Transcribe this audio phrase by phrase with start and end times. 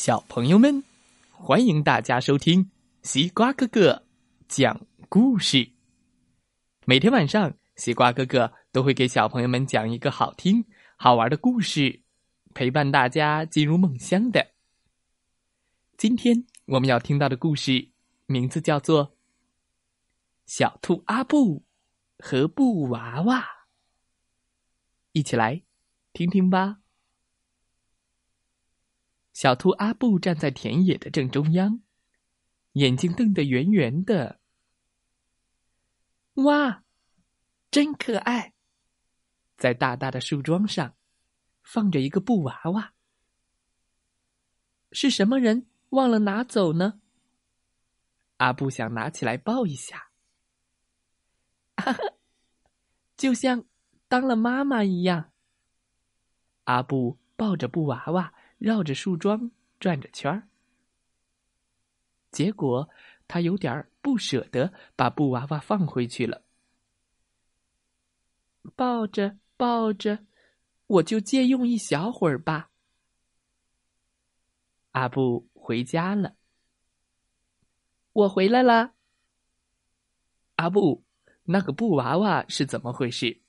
[0.00, 0.82] 小朋友们，
[1.30, 2.70] 欢迎大家收听
[3.02, 4.06] 西瓜哥哥
[4.48, 5.72] 讲故事。
[6.86, 10.64] 每天晚上，西瓜哥哥都会给小朋友们讲一个好听、
[10.96, 12.00] 好玩的故事，
[12.54, 14.52] 陪伴大家进入梦乡的。
[15.98, 17.90] 今天我们要听到的故事
[18.24, 19.08] 名字叫做
[20.46, 21.62] 《小兔阿布
[22.18, 23.40] 和布娃娃》，
[25.12, 25.60] 一起来
[26.14, 26.79] 听听吧。
[29.32, 31.80] 小兔阿布站在田野的正中央，
[32.72, 34.40] 眼睛瞪得圆圆的。
[36.34, 36.84] 哇，
[37.70, 38.54] 真可爱！
[39.56, 40.96] 在大大的树桩上，
[41.62, 42.92] 放着一个布娃娃。
[44.92, 47.00] 是什么人忘了拿走呢？
[48.38, 50.10] 阿布想拿起来抱一下，
[51.76, 51.98] 哈哈，
[53.16, 53.64] 就像
[54.08, 55.32] 当了妈妈一样。
[56.64, 58.34] 阿布抱着布娃娃。
[58.60, 60.46] 绕着树桩转着圈儿，
[62.30, 62.90] 结果
[63.26, 66.42] 他有点不舍得把布娃娃放回去了。
[68.76, 70.26] 抱着抱着，
[70.86, 72.70] 我就借用一小会儿吧。
[74.90, 76.36] 阿布回家了，
[78.12, 78.92] 我回来了。
[80.56, 81.02] 阿布，
[81.44, 83.40] 那个布娃娃是怎么回事？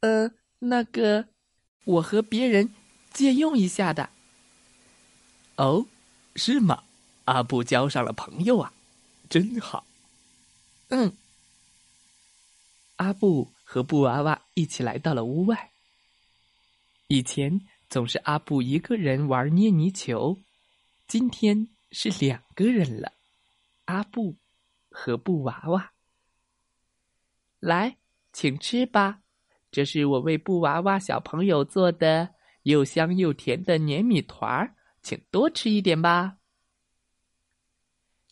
[0.00, 1.28] 呃，那个，
[1.84, 2.74] 我和别人。
[3.12, 4.08] 借用一下的。
[5.56, 5.86] 哦，
[6.36, 6.84] 是吗？
[7.26, 8.72] 阿布交上了朋友啊，
[9.28, 9.86] 真好。
[10.88, 11.12] 嗯。
[12.96, 15.70] 阿布和布娃娃一起来到了屋外。
[17.06, 20.38] 以前总是阿布一个人玩捏泥球，
[21.06, 23.12] 今天是两个人了。
[23.86, 24.36] 阿布
[24.90, 25.92] 和布娃娃，
[27.58, 27.96] 来，
[28.32, 29.20] 请吃吧，
[29.70, 32.34] 这是我为布娃娃小朋友做的。
[32.62, 36.36] 又香又甜的黏米团儿，请多吃一点吧。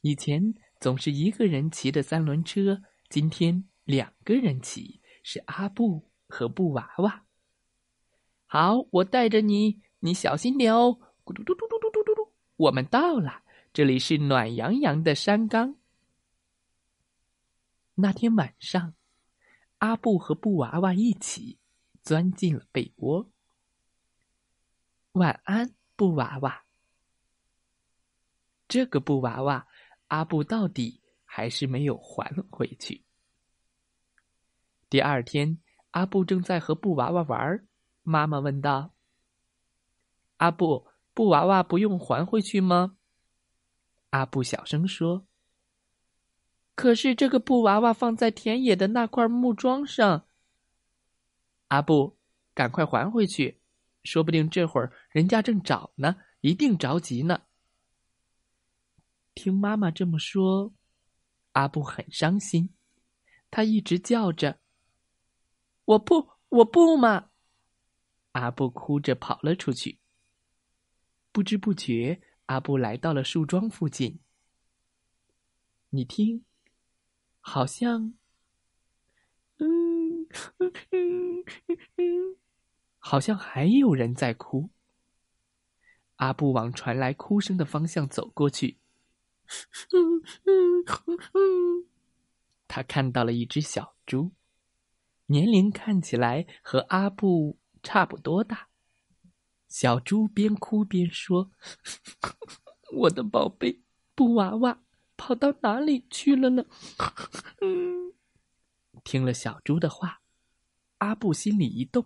[0.02, 7.24] 以前总是一个人骑的三轮车，今天两个人骑，是阿布和布娃娃。
[8.46, 10.98] 好，我带着你，你小心点哦。
[11.24, 13.42] 咕嘟嘟嘟嘟嘟嘟嘟嘟，我们到了，
[13.72, 15.76] 这里是暖洋洋的山岗。
[17.94, 18.94] 那天晚上，
[19.78, 21.58] 阿布和布娃娃一起
[22.02, 23.30] 钻进了被窝。
[25.18, 26.62] 晚安，布娃娃。
[28.68, 29.66] 这个布娃娃，
[30.06, 33.04] 阿布到底还是没有还回去。
[34.88, 35.58] 第二天，
[35.90, 37.66] 阿布正在和布娃娃玩，
[38.04, 38.94] 妈妈问道
[40.38, 42.96] ：“阿布，布娃娃不用还回去吗？”
[44.10, 45.26] 阿布小声说
[46.76, 50.26] ：“可是这个布娃娃放在田野的那块木桩上。”
[51.68, 52.16] 阿布，
[52.54, 53.60] 赶快还回去。
[54.08, 57.42] 说不定这会儿人家正找呢，一定着急呢。
[59.34, 60.72] 听妈妈这么说，
[61.52, 62.70] 阿布很伤心，
[63.50, 64.60] 他一直叫着
[65.84, 67.28] ：“我不，我不嘛！”
[68.32, 70.00] 阿布哭着跑了出去。
[71.32, 74.20] 不知不觉，阿布来到了树桩附近。
[75.90, 76.46] 你听，
[77.40, 78.14] 好像……
[79.58, 80.22] 嗯
[80.58, 81.44] 嗯嗯
[81.96, 82.37] 嗯。
[83.08, 84.68] 好像还有人在哭。
[86.16, 88.76] 阿布往传来哭声的方向走过去，
[92.66, 94.32] 他看到了一只小猪，
[95.24, 98.68] 年龄看起来和阿布差不多大。
[99.68, 101.50] 小猪边哭边说
[102.92, 103.80] ：“我的宝贝
[104.14, 104.82] 布娃娃
[105.16, 106.66] 跑到哪里去了呢？”
[109.02, 110.20] 听了小猪的话，
[110.98, 112.04] 阿布心里一动。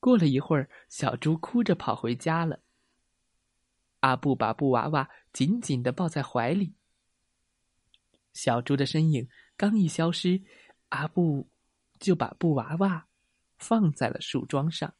[0.00, 2.60] 过了一会儿，小猪哭着跑回家了。
[4.00, 6.74] 阿布把布娃娃紧紧的抱在怀里。
[8.32, 10.42] 小猪的身影刚一消失，
[10.88, 11.50] 阿布
[11.98, 13.06] 就把布娃娃
[13.58, 14.94] 放在了树桩上。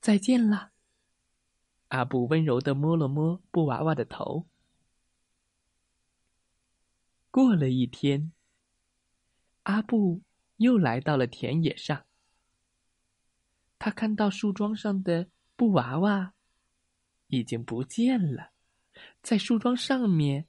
[0.00, 0.72] 再见了，
[1.88, 4.46] 阿布温柔的摸了摸布娃娃的头。
[7.30, 8.32] 过了一天，
[9.62, 10.20] 阿布
[10.58, 12.04] 又来到了田野上。
[13.78, 16.34] 他看到树桩上的布娃娃
[17.28, 18.50] 已经不见了，
[19.22, 20.46] 在树桩上面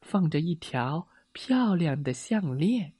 [0.00, 2.94] 放着一条漂亮的项链，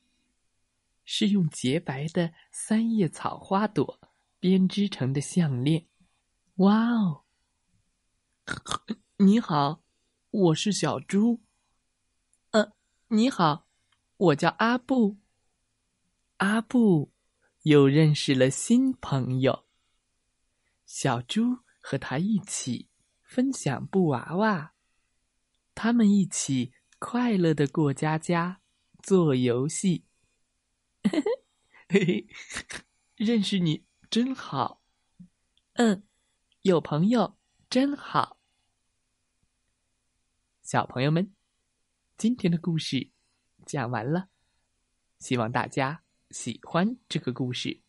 [1.05, 4.01] 是用洁白的三叶草花朵
[4.39, 5.87] 编织成的项链。
[6.57, 7.23] 哇哦！
[9.19, 9.83] 你好，
[10.31, 11.41] 我是小猪。
[12.51, 12.73] 呃，
[13.09, 13.67] 你好，
[14.17, 15.17] 我叫阿布。
[16.37, 17.11] 阿布
[17.63, 19.65] 又认识了新朋友。
[20.91, 22.89] 小猪和他一起
[23.23, 24.75] 分享布娃娃，
[25.73, 28.61] 他们一起快乐的过家家，
[29.01, 30.05] 做游戏。
[31.07, 31.23] 嘿
[31.89, 32.27] 嘿，
[33.15, 34.83] 认识你真好。
[35.75, 36.03] 嗯，
[36.63, 37.39] 有朋友
[37.71, 38.41] 真好。
[40.61, 41.33] 小朋友们，
[42.17, 43.13] 今天的故事
[43.65, 44.29] 讲完了，
[45.21, 47.81] 希望大家喜欢这个故事。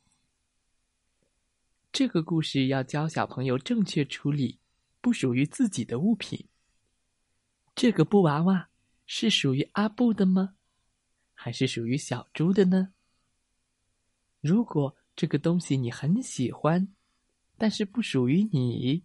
[1.92, 4.60] 这个故事要教小朋友正确处理
[5.02, 6.48] 不属于自己的物品。
[7.76, 8.70] 这个布娃娃
[9.06, 10.56] 是属于阿布的吗？
[11.34, 12.94] 还是属于小猪的呢？
[14.40, 16.88] 如果这个东西你很喜欢，
[17.58, 19.04] 但是不属于你，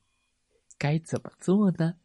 [0.79, 1.97] 该怎么做呢？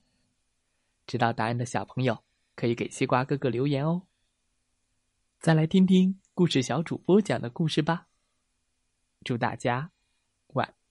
[1.05, 2.23] 知道答案的小朋友
[2.55, 4.07] 可以给西瓜哥哥留言哦。
[5.39, 8.07] 再来听听故事小主播讲的故事吧。
[9.23, 9.91] 祝大家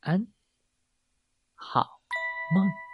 [0.01, 0.27] 安，
[1.55, 2.01] 好
[2.55, 2.90] 梦。